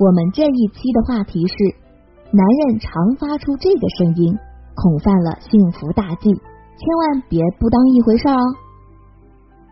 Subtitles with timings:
[0.00, 1.54] 我们这一期的话题是：
[2.32, 2.88] 男人常
[3.20, 4.32] 发出这个声音，
[4.74, 8.40] 恐犯了幸福大忌，千万别不当一回事哦。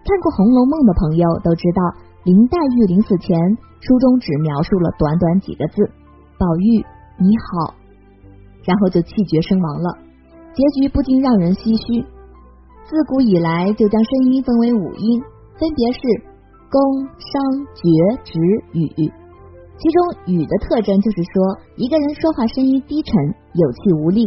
[0.04, 1.80] 看过《红楼梦》的朋友都知道，
[2.28, 3.32] 林黛玉临死前，
[3.80, 5.88] 书中只描述了短短几个字
[6.36, 6.84] ：“宝玉
[7.16, 7.72] 你好”，
[8.68, 9.96] 然后就气绝身亡了。
[10.52, 12.04] 结局不禁让人唏嘘。
[12.84, 15.22] 自古以来就将声音分为五音，
[15.56, 16.00] 分别是
[16.68, 17.80] 宫、商、角、
[18.28, 18.36] 徵、
[18.76, 19.08] 羽。
[19.78, 23.14] 其中语的特征就是说，一个人说话声音低沉、
[23.54, 24.26] 有气无力，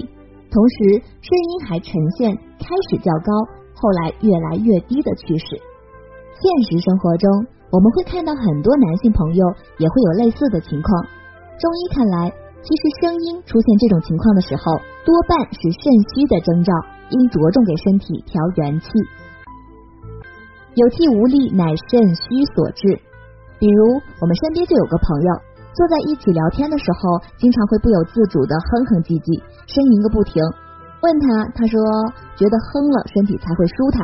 [0.50, 3.32] 同时声音还呈现开始较高，
[3.76, 5.46] 后来越来越低的趋势。
[6.40, 7.30] 现实生活中，
[7.70, 9.46] 我们会看到很多男性朋友
[9.78, 11.04] 也会有类似的情况。
[11.60, 12.32] 中医看来，
[12.64, 15.84] 其实声音出现这种情况的时候，多半是肾
[16.16, 16.72] 虚的征兆，
[17.10, 18.88] 应着重给身体调元气。
[20.76, 22.24] 有气无力乃肾虚
[22.56, 23.02] 所致。
[23.62, 25.30] 比如，我们身边就有个朋友，
[25.78, 29.38] 坐在一起聊天的时候，经常会不由自主的哼哼唧唧，
[29.70, 30.42] 呻吟个不停。
[31.06, 31.78] 问他，他说
[32.34, 34.02] 觉得哼了身体才会舒坦。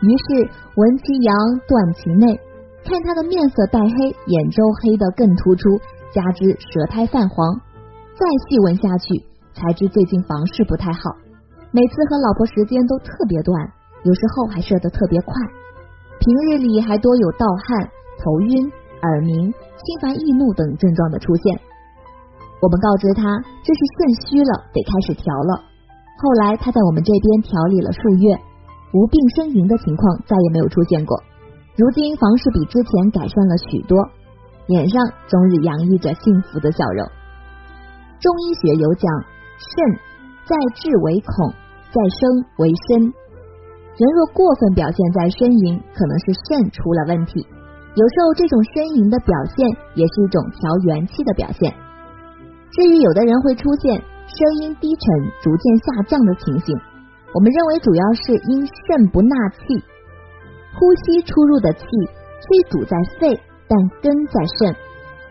[0.00, 0.48] 于是
[0.80, 1.36] 闻其阳，
[1.68, 2.32] 断其内。
[2.80, 5.76] 看他的面色带黑，眼周黑的更突出，
[6.08, 7.60] 加之舌苔泛黄。
[8.16, 9.20] 再细问下去，
[9.52, 11.12] 才知最近房事不太好，
[11.76, 13.52] 每次和老婆时间都特别短，
[14.00, 15.32] 有时候还射得特别快。
[16.24, 17.84] 平日里还多有盗汗、
[18.24, 18.72] 头晕。
[19.04, 21.60] 耳鸣、心烦易怒等症状的出现，
[22.60, 23.22] 我们告知他
[23.62, 25.60] 这是肾虚了，得开始调了。
[26.16, 28.32] 后来他在我们这边调理了数月，
[28.94, 31.20] 无病呻吟的情况再也没有出现过。
[31.76, 33.98] 如今房事比之前改善了许多，
[34.66, 34.96] 脸上
[35.28, 37.04] 终日洋溢着幸福的笑容。
[38.20, 39.04] 中医学有讲，
[39.58, 39.74] 肾
[40.46, 41.52] 在志为恐，
[41.92, 43.12] 在生为身。
[43.98, 47.46] 人若过分表现在呻吟，可能是肾出了问题。
[47.94, 49.62] 有时候这种呻吟的表现
[49.94, 51.70] 也是一种调元气的表现。
[52.74, 53.94] 至于有的人会出现
[54.26, 55.06] 声音低沉、
[55.38, 56.74] 逐渐下降的情形，
[57.30, 59.30] 我们认为主要是因肾不纳
[59.62, 59.78] 气，
[60.74, 61.86] 呼吸出入的气
[62.42, 63.38] 虽主在肺，
[63.70, 64.74] 但根在肾。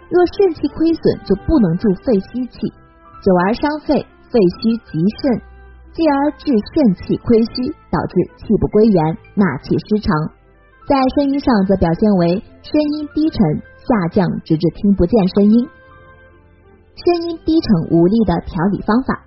[0.07, 2.71] 若肾气亏损，就不能助肺吸气，
[3.19, 3.99] 久而伤肺，
[4.31, 5.35] 肺虚及肾，
[5.91, 10.15] 继而致肾气亏虚，导致气不归元，纳气失常。
[10.85, 12.27] 在声音上则表现为
[12.61, 13.39] 声音低沉
[13.87, 15.65] 下降，直至听不见声音。
[16.95, 19.23] 声音低沉无力的调理方法，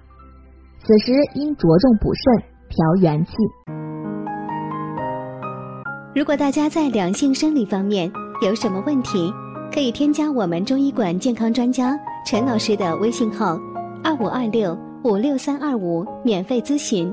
[0.84, 3.32] 此时应着重补肾调元气。
[6.14, 8.12] 如果大家在两性生理方面
[8.42, 9.32] 有什么问题，
[9.72, 13.58] 可以添加我们中医馆健康专家陈老师的微信号
[14.04, 17.10] 二五二六五六三二五免费咨询。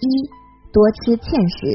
[0.00, 0.06] 一
[0.72, 1.72] 多吃芡实，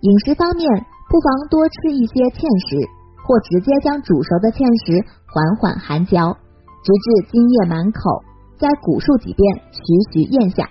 [0.00, 0.64] 饮食方面
[1.10, 2.80] 不妨多吃一些芡实，
[3.26, 6.32] 或直接将煮熟的芡实缓缓含嚼，
[6.80, 8.24] 直至津液满口，
[8.56, 9.80] 再古述几遍，徐
[10.12, 10.68] 徐咽下。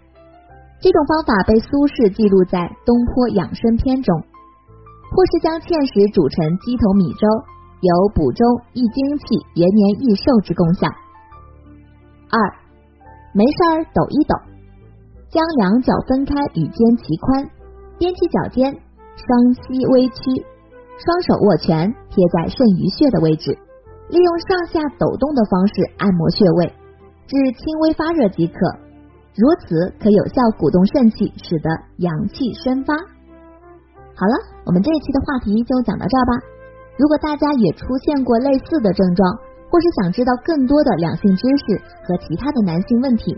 [0.81, 4.16] 这种方法被苏轼记录在《东坡养生篇》中。
[5.11, 7.25] 或是将芡实煮成鸡头米粥，
[7.81, 8.45] 有补中
[8.77, 10.85] 益精气、延年益寿之功效。
[12.29, 12.38] 二，
[13.33, 14.38] 没事儿抖一抖。
[15.29, 17.45] 将两脚分开，与肩齐宽，
[18.01, 18.73] 踮起脚尖，
[19.13, 20.41] 双膝微屈，
[20.97, 23.53] 双手握拳贴在肾俞穴的位置，
[24.09, 26.73] 利用上下抖动的方式按摩穴位，
[27.29, 28.57] 至轻微发热即可。
[29.38, 32.97] 如此可有效鼓动肾气，使得阳气生发。
[34.18, 34.34] 好了，
[34.66, 36.34] 我们这一期的话题就讲到这儿吧。
[36.97, 39.29] 如果大家也出现过类似的症状，
[39.69, 43.38] 或是想知道更多的两性知识和其他的男性问题。